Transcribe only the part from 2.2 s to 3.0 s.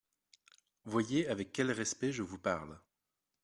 vous parle.